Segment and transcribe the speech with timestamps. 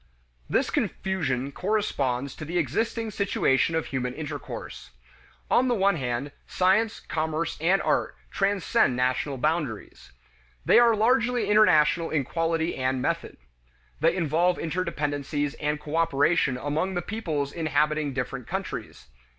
[0.49, 4.89] This confusion corresponds to the existing situation of human intercourse.
[5.51, 10.11] On the one hand, science, commerce, and art transcend national boundaries.
[10.65, 13.37] They are largely international in quality and method.
[13.99, 19.05] They involve interdependencies and cooperation among the peoples inhabiting different countries.